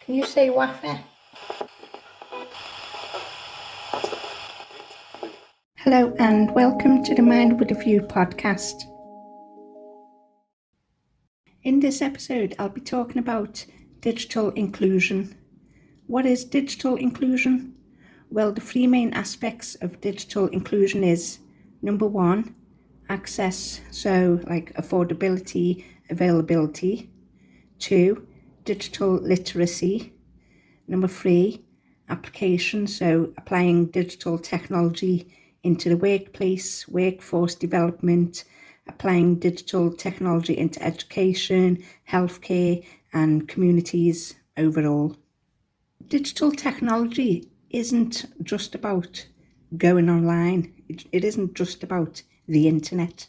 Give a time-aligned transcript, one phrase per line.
[0.00, 0.98] Can you say waffle?
[5.76, 8.82] Hello and welcome to the Mind with a View podcast.
[11.64, 13.66] In this episode, I'll be talking about
[14.00, 15.36] digital inclusion.
[16.06, 17.74] What is digital inclusion?
[18.30, 21.40] Well, the three main aspects of digital inclusion is
[21.82, 22.54] number one,
[23.10, 27.10] access, so like affordability, availability.
[27.78, 28.26] Two,
[28.70, 30.12] digital literacy.
[30.86, 31.64] Number three,
[32.08, 35.26] application, so applying digital technology
[35.64, 38.44] into the workplace, workforce development,
[38.86, 45.16] applying digital technology into education, healthcare, and communities overall.
[46.06, 49.26] Digital technology isn't just about
[49.78, 53.26] going online, it, it isn't just about the internet.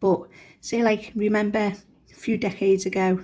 [0.00, 0.28] But
[0.62, 1.74] say, like, remember
[2.10, 3.22] a few decades ago,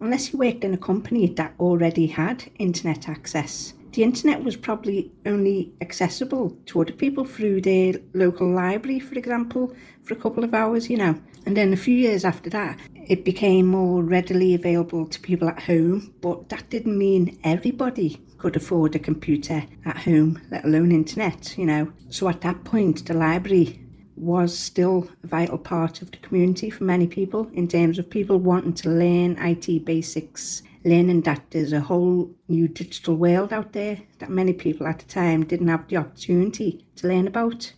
[0.00, 5.10] unless you worked in a company that already had internet access, the internet was probably
[5.26, 10.54] only accessible to other people through their local library, for example, for a couple of
[10.54, 11.20] hours, you know.
[11.44, 15.62] And then a few years after that, it became more readily available to people at
[15.62, 21.58] home, but that didn't mean everybody could afford a computer at home, let alone internet,
[21.58, 21.92] you know.
[22.10, 23.80] So at that point, the library
[24.20, 28.38] was still a vital part of the community for many people in terms of people
[28.38, 33.98] wanting to learn IT basics, learning that there's a whole new digital world out there
[34.18, 37.72] that many people at the time didn't have the opportunity to learn about.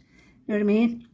[0.47, 1.07] You know what I mean?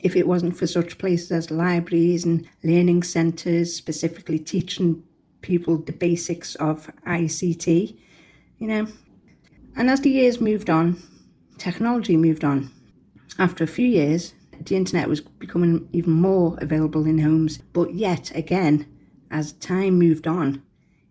[0.00, 5.04] If it wasn't for such places as libraries and learning centres, specifically teaching
[5.42, 7.96] people the basics of ICT,
[8.58, 8.88] you know.
[9.76, 11.00] And as the years moved on,
[11.58, 12.72] technology moved on.
[13.38, 14.34] After a few years,
[14.66, 17.58] the internet was becoming even more available in homes.
[17.72, 18.86] But yet again,
[19.30, 20.62] as time moved on,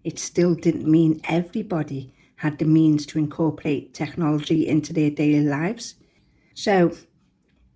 [0.04, 5.96] it still didn't mean everybody had the means to incorporate technology into their daily lives.
[6.54, 6.96] So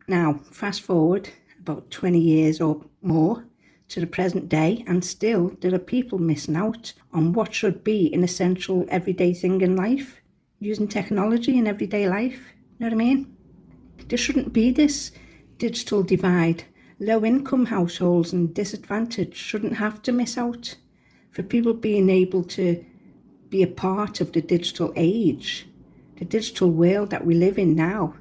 [0.08, 1.30] now, fast forward
[1.60, 3.46] about 20 years or more
[3.90, 8.14] to the present day, and still there are people missing out on what should be
[8.14, 10.22] an essential everyday thing in life,
[10.60, 12.40] using technology in everyday life.
[12.54, 13.38] You know what I mean?
[14.08, 15.12] There shouldn't be this
[15.64, 16.66] digital divide.
[17.00, 20.76] Low income households and disadvantaged shouldn't have to miss out.
[21.32, 22.84] For people being able to
[23.48, 25.66] be a part of the digital age,
[26.18, 28.14] the digital world that we live in now,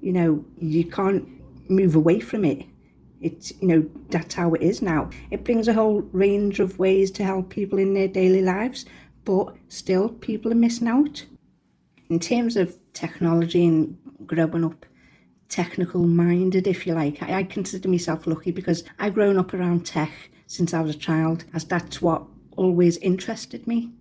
[0.00, 1.28] you know, you can't
[1.68, 2.64] move away from it.
[3.20, 5.10] It's, you know, that's how it is now.
[5.30, 8.86] It brings a whole range of ways to help people in their daily lives,
[9.26, 11.26] but still people are missing out.
[12.08, 14.86] In terms of technology and growing up,
[15.48, 17.22] technical minded, if you like.
[17.22, 20.10] I, I consider myself lucky because I've grown up around tech
[20.46, 22.24] since I was a child, as that's what
[22.56, 23.92] always interested me.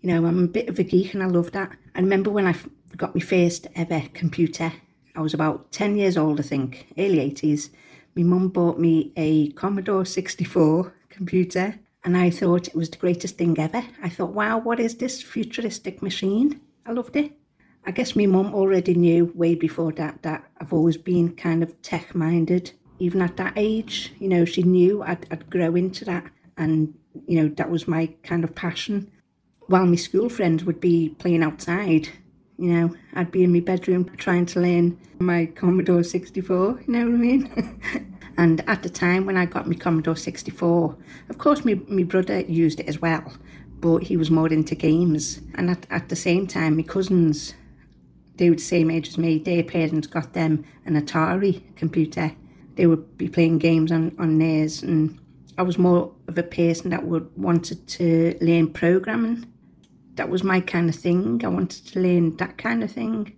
[0.00, 1.76] You know, I'm a bit of a geek and I love that.
[1.94, 2.54] I remember when I
[2.96, 4.72] got my first ever computer,
[5.14, 7.70] I was about 10 years old, I think, early 80s.
[8.14, 13.36] My mum bought me a Commodore 64 computer and I thought it was the greatest
[13.36, 13.82] thing ever.
[14.02, 16.60] I thought, wow, what is this futuristic machine?
[16.86, 17.32] I loved it.
[17.86, 21.80] I guess my mum already knew way before that that I've always been kind of
[21.82, 22.72] tech minded.
[22.98, 26.30] Even at that age, you know, she knew I'd, I'd grow into that.
[26.58, 26.94] And,
[27.26, 29.10] you know, that was my kind of passion.
[29.66, 32.10] While my school friends would be playing outside,
[32.58, 37.06] you know, I'd be in my bedroom trying to learn my Commodore 64, you know
[37.06, 37.80] what I mean?
[38.36, 40.96] and at the time when I got my Commodore 64,
[41.30, 43.32] of course, my, my brother used it as well,
[43.80, 45.40] but he was more into games.
[45.54, 47.54] And at, at the same time, my cousins
[48.40, 49.38] they were the same age as me.
[49.38, 52.32] Their parents got them an Atari computer.
[52.76, 55.20] They would be playing games on, on theirs and
[55.58, 59.44] I was more of a person that would wanted to learn programming.
[60.14, 61.44] That was my kind of thing.
[61.44, 63.36] I wanted to learn that kind of thing.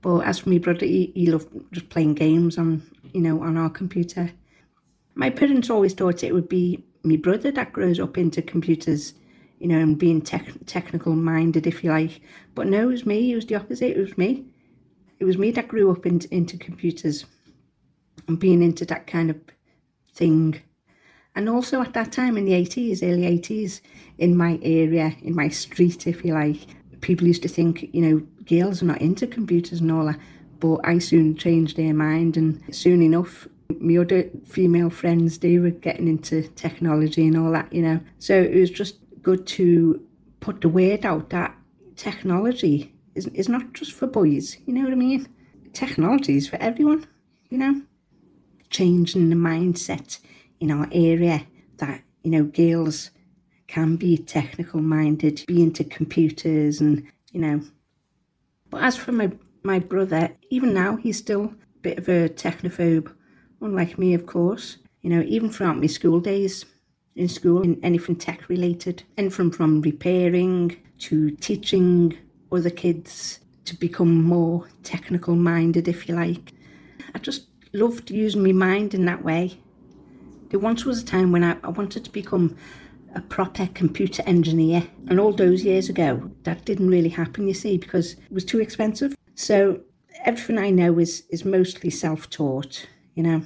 [0.00, 3.58] But as for my brother, he, he loved just playing games on, you know, on
[3.58, 4.30] our computer.
[5.14, 9.12] My parents always thought it would be my brother that grows up into computers
[9.58, 12.20] you know, and being tech, technical minded, if you like.
[12.54, 13.32] But no, it was me.
[13.32, 13.96] It was the opposite.
[13.96, 14.44] It was me.
[15.18, 17.24] It was me that grew up in, into computers
[18.28, 19.36] and being into that kind of
[20.12, 20.60] thing.
[21.36, 23.80] And also at that time in the 80s, early 80s,
[24.18, 26.58] in my area, in my street, if you like,
[27.00, 30.18] people used to think, you know, girls are not into computers and all that.
[30.60, 33.48] But I soon changed their mind, and soon enough,
[33.80, 38.00] my other female friends, they were getting into technology and all that, you know.
[38.18, 40.00] So it was just good to
[40.40, 41.56] put the word out that
[41.96, 45.26] technology is, is not just for boys, you know what I mean?
[45.72, 47.06] Technology is for everyone,
[47.48, 47.82] you know?
[48.70, 50.18] Changing the mindset
[50.60, 51.46] in our area
[51.78, 53.10] that, you know, girls
[53.66, 57.60] can be technical minded, be into computers and, you know.
[58.70, 59.32] But as for my,
[59.62, 63.12] my brother, even now he's still a bit of a technophobe,
[63.60, 64.78] unlike me, of course.
[65.02, 66.64] You know, even throughout my school days,
[67.16, 72.16] in school, in anything tech related, anything from from repairing to teaching
[72.50, 76.52] other kids to become more technical minded, if you like.
[77.14, 79.58] I just loved using my mind in that way.
[80.50, 82.56] There once was a time when I, I wanted to become
[83.14, 87.78] a proper computer engineer, and all those years ago, that didn't really happen, you see,
[87.78, 89.16] because it was too expensive.
[89.34, 89.80] So
[90.24, 93.42] everything I know is, is mostly self taught, you know.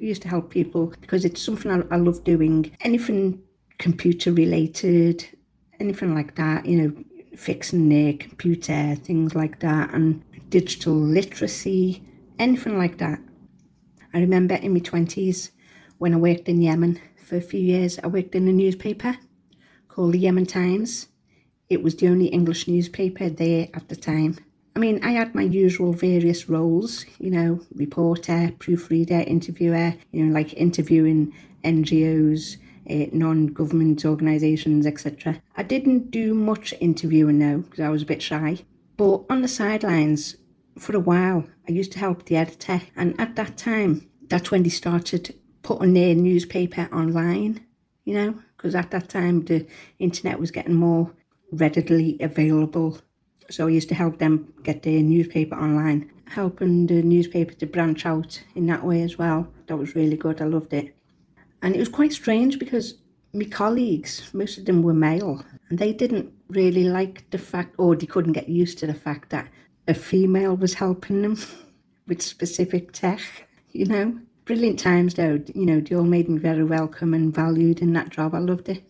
[0.00, 2.76] Used to help people because it's something I, I love doing.
[2.80, 3.42] Anything
[3.78, 5.26] computer related,
[5.80, 7.04] anything like that, you know,
[7.36, 12.02] fixing their computer, things like that, and digital literacy,
[12.38, 13.18] anything like that.
[14.12, 15.50] I remember in my 20s
[15.98, 19.16] when I worked in Yemen for a few years, I worked in a newspaper
[19.88, 21.08] called the Yemen Times.
[21.68, 24.38] It was the only English newspaper there at the time.
[24.76, 30.34] I mean, I had my usual various roles, you know, reporter, proofreader, interviewer, you know,
[30.34, 31.32] like interviewing
[31.62, 32.56] NGOs,
[32.90, 35.40] uh, non-government organisations, etc.
[35.56, 38.58] I didn't do much interviewing though because I was a bit shy.
[38.96, 40.36] But on the sidelines,
[40.78, 44.64] for a while, I used to help the editor, and at that time, that's when
[44.64, 47.64] they started putting their newspaper online.
[48.04, 49.66] You know, because at that time the
[49.98, 51.12] internet was getting more
[51.52, 52.98] readily available.
[53.50, 58.06] So I used to help them get their newspaper online, helping the newspaper to branch
[58.06, 59.46] out in that way as well.
[59.66, 60.40] That was really good.
[60.40, 60.94] I loved it.
[61.62, 62.94] And it was quite strange because
[63.32, 67.96] my colleagues, most of them were male, and they didn't really like the fact, or
[67.96, 69.48] they couldn't get used to the fact that
[69.88, 71.38] a female was helping them
[72.06, 73.20] with specific tech,
[73.72, 74.18] you know.
[74.44, 78.10] Brilliant times though, you know, they all made me very welcome and valued in that
[78.10, 78.34] job.
[78.34, 78.84] I loved it.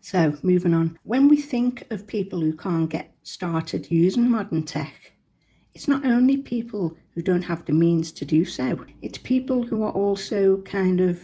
[0.00, 0.98] So, moving on.
[1.04, 5.12] When we think of people who can't get started using modern tech,
[5.74, 9.82] it's not only people who don't have the means to do so, it's people who
[9.82, 11.20] are also kind of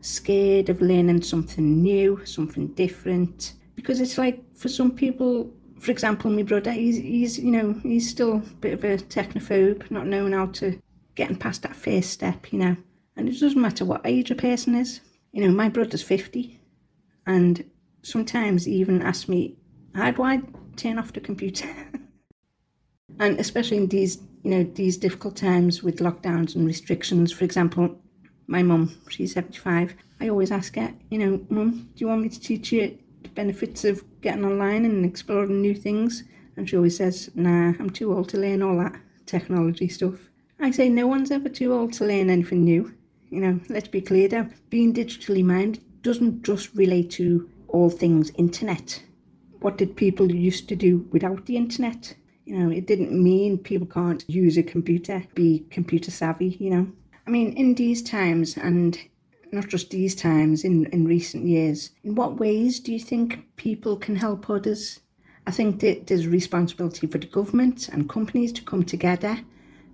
[0.00, 3.54] scared of learning something new, something different.
[3.74, 8.08] Because it's like for some people, for example, my brother, he's, he's you know, he's
[8.08, 10.80] still a bit of a technophobe, not knowing how to
[11.14, 12.76] getting past that first step, you know.
[13.16, 15.00] And it doesn't matter what age a person is.
[15.32, 16.58] You know, my brother's 50,
[17.26, 17.64] and
[18.02, 19.56] sometimes he even asks me,
[19.94, 20.42] how do I
[20.76, 21.68] turn off the computer?
[23.18, 27.98] and especially in these, you know, these difficult times with lockdowns and restrictions, for example,
[28.46, 29.94] my mum, she's 75.
[30.20, 33.28] I always ask her, you know, mum, do you want me to teach you the
[33.30, 36.24] benefits of getting online and exploring new things?
[36.56, 38.96] And she always says, nah, I'm too old to learn all that
[39.26, 40.30] technology stuff.
[40.60, 42.94] I say no one's ever too old to learn anything new.
[43.30, 44.48] You know, let's be clear now.
[44.68, 49.02] Being digitally minded doesn't just relate to all things internet.
[49.62, 52.16] What did people used to do without the internet?
[52.44, 56.88] You know, it didn't mean people can't use a computer, be computer savvy, you know.
[57.28, 58.98] I mean, in these times, and
[59.52, 63.96] not just these times, in, in recent years, in what ways do you think people
[63.96, 64.98] can help others?
[65.46, 69.38] I think that there's responsibility for the government and companies to come together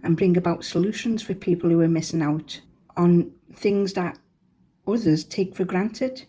[0.03, 2.61] and bring about solutions for people who are missing out
[2.97, 4.19] on things that
[4.87, 6.25] others take for granted.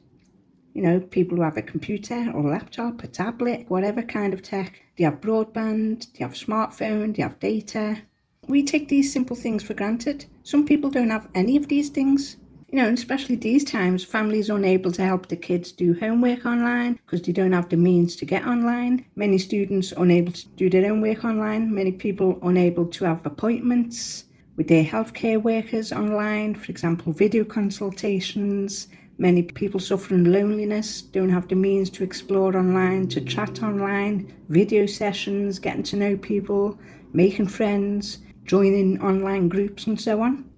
[0.74, 4.42] You know, people who have a computer or a laptop, a tablet, whatever kind of
[4.42, 8.02] tech, they have broadband, they have smartphone, they have data,
[8.50, 10.26] we take these simple things for granted.
[10.42, 12.38] Some people don't have any of these things.
[12.72, 17.22] You know, especially these times, families unable to help the kids do homework online because
[17.22, 19.06] they don't have the means to get online.
[19.16, 21.74] Many students unable to do their own work online.
[21.74, 28.88] Many people unable to have appointments with their healthcare workers online, for example, video consultations.
[29.22, 34.86] Many people suffering loneliness don't have the means to explore online, to chat online, video
[34.86, 36.80] sessions, getting to know people,
[37.12, 40.50] making friends joining online groups and so on.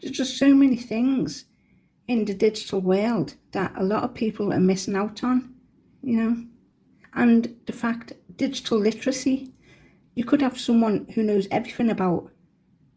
[0.00, 1.44] There's just so many things
[2.08, 5.54] in the digital world that a lot of people are missing out on,
[6.02, 6.42] you know.
[7.12, 9.52] And the fact digital literacy,
[10.14, 12.30] you could have someone who knows everything about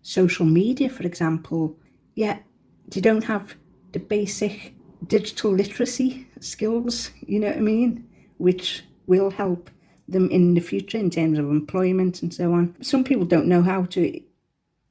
[0.01, 1.77] social media, for example,
[2.15, 2.41] yet
[2.88, 3.53] they don't have
[3.91, 4.72] the basic
[5.07, 8.07] digital literacy skills, you know what I mean,
[8.38, 9.69] which will help
[10.07, 12.75] them in the future in terms of employment and so on.
[12.81, 14.22] Some people don't know how to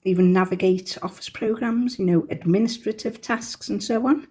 [0.04, 4.26] even navigate office programs, you know, administrative tasks and so on.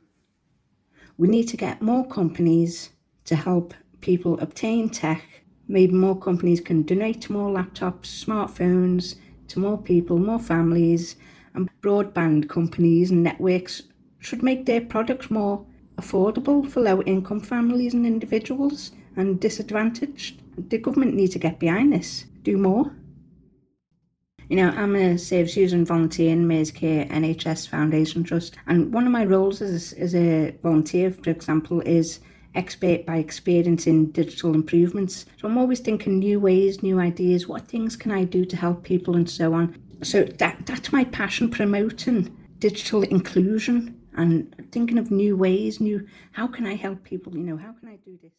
[1.17, 2.89] We need to get more companies
[3.25, 5.23] to help people obtain tech.
[5.67, 9.15] Maybe more companies can donate more laptops, smartphones
[9.49, 11.15] to more people, more families,
[11.53, 13.83] and broadband companies and networks
[14.19, 15.65] should make their products more
[16.01, 20.41] affordable for low income families and individuals and disadvantaged.
[20.69, 22.91] The government need to get behind this, do more.
[24.49, 29.05] You know, I'm a user and volunteer in Mersey Care NHS Foundation Trust, and one
[29.05, 32.19] of my roles as, as a volunteer, for example, is
[32.53, 35.25] expert by experience in digital improvements.
[35.39, 38.83] So I'm always thinking new ways, new ideas, what things can I do to help
[38.83, 39.77] people and so on.
[40.03, 46.47] So that that's my passion promoting digital inclusion and thinking of new ways, new how
[46.47, 48.31] can I help people, you know, how can I do this?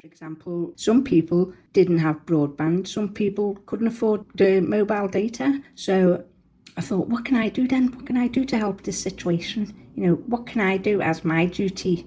[0.00, 5.60] For example, some people didn't have broadband, some people couldn't afford the mobile data.
[5.74, 6.24] So
[6.76, 7.88] I thought, what can I do then?
[7.92, 9.74] What can I do to help this situation?
[9.96, 12.06] You know, what can I do as my duty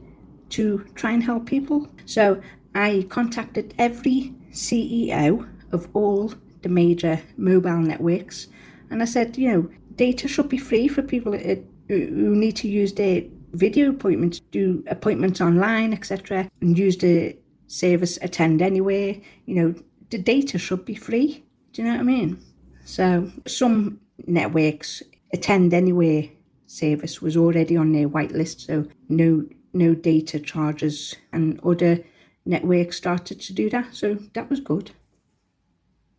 [0.49, 1.89] to try and help people?
[2.05, 2.41] So
[2.73, 8.47] I contacted every CEO of all the major mobile networks
[8.91, 11.33] and I said, you know, data should be free for people
[11.99, 18.17] who need to use their video appointments, do appointments online, etc., and use the service
[18.21, 19.15] attend anywhere.
[19.45, 19.75] You know,
[20.09, 21.43] the data should be free.
[21.73, 22.39] Do you know what I mean?
[22.85, 26.23] So some networks attend anywhere
[26.67, 32.03] service was already on their whitelist, so no no data charges, and other
[32.45, 33.95] networks started to do that.
[33.95, 34.91] So that was good.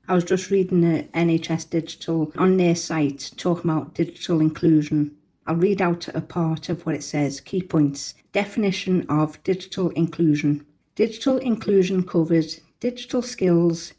[0.08, 5.16] I was just reading the NHS Digital on their site talking about digital inclusion.
[5.46, 7.40] I'll read out a part of what it says.
[7.40, 8.14] Key points.
[8.32, 10.64] Definition of digital inclusion.
[10.94, 13.92] Digital inclusion covers digital skills,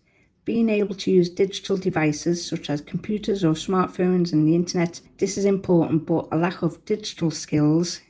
[0.45, 5.01] being able to use digital devices such as computers or smartphones and the internet.
[5.17, 8.01] This is important, but a lack of digital skills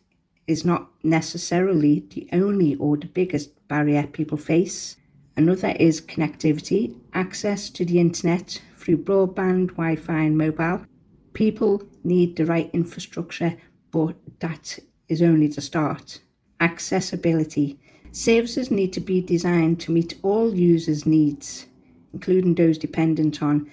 [0.47, 4.97] is not necessarily the only or the biggest barrier people face.
[5.37, 10.85] Another is connectivity, access to the internet through broadband, Wi Fi, and mobile.
[11.33, 13.57] People need the right infrastructure,
[13.91, 14.77] but that
[15.09, 16.19] is only the start.
[16.59, 17.79] Accessibility.
[18.11, 21.65] Services need to be designed to meet all users' needs,
[22.13, 23.69] including those dependent on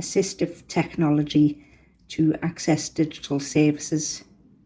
[0.00, 1.64] assistive technology
[2.08, 4.24] to access digital services.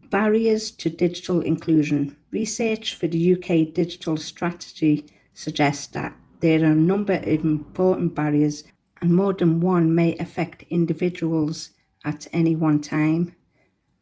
[0.09, 2.17] Barriers to digital inclusion.
[2.31, 8.63] Research for the UK digital strategy suggests that there are a number of important barriers,
[9.01, 11.69] and more than one may affect individuals
[12.05, 13.35] at any one time.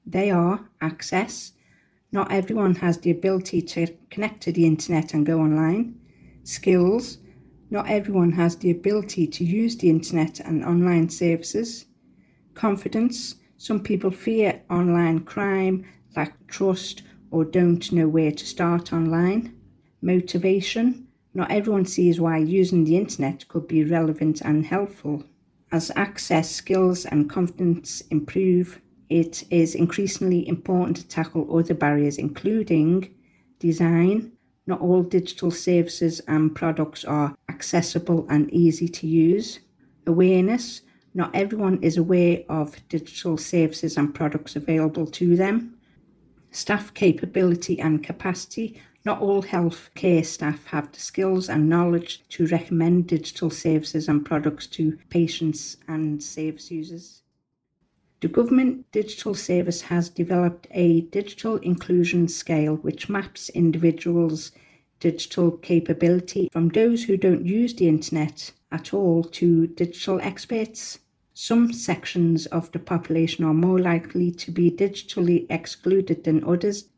[0.06, 1.54] They are access.
[2.12, 6.00] Not everyone has the ability to connect to the internet and go online.
[6.44, 7.18] Skills.
[7.70, 11.86] Not everyone has the ability to use the internet and online services.
[12.54, 13.36] Confidence.
[13.58, 15.84] Some people fear online crime,
[16.16, 17.02] lack trust,
[17.32, 19.54] or don't know where to start online.
[20.02, 21.08] Motivation.
[21.34, 25.24] Not everyone sees why using the internet could be relevant and helpful.
[25.72, 33.14] As access, skills, and confidence improve, it is increasingly important to tackle other barriers, including
[33.60, 34.32] design.
[34.66, 39.60] Not all digital services and products are accessible and easy to use.
[40.06, 40.82] Awareness.
[41.14, 45.78] Not everyone is aware of digital services and products available to them.
[46.52, 48.82] Staff capability and capacity.
[49.08, 54.68] Not all healthcare staff have the skills and knowledge to recommend digital services and products
[54.76, 57.22] to patients and service users.
[58.20, 64.52] The Government Digital Service has developed a digital inclusion scale which maps individuals'
[65.00, 71.00] digital capability from those who don't use the internet at all to digital experts.
[71.34, 76.90] Some sections of the population are more likely to be digitally excluded than others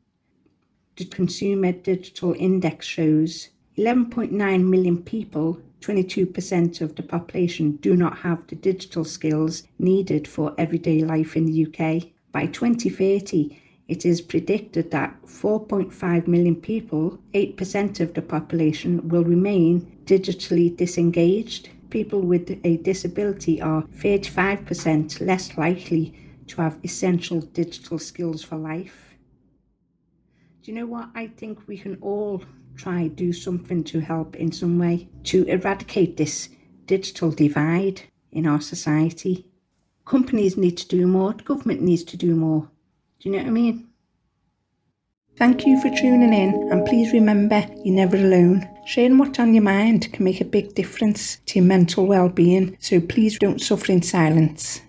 [0.96, 8.46] the Consumer Digital Index shows 11.9 million people, 22% of the population, do not have
[8.48, 12.10] the digital skills needed for everyday life in the UK.
[12.34, 19.98] By 2030, it is predicted that 4.5 million people, 8% of the population, will remain
[20.04, 21.70] digitally disengaged.
[21.90, 26.14] People with a disability are 35% less likely
[26.48, 29.09] to have essential digital skills for life
[30.62, 31.10] do you know what?
[31.16, 32.44] I think we can all
[32.76, 36.50] try do something to help in some way to eradicate this
[36.86, 38.02] digital divide
[38.32, 39.46] in our society.
[40.06, 42.70] Companies need to do more, government needs to do more.
[43.20, 43.88] Do you know what I mean?
[45.38, 48.68] Thank you for tuning in, and please remember you're never alone.
[48.86, 52.76] Sharing what's on your mind can make a big difference to your mental well being,
[52.82, 54.82] so please don't suffer in silence.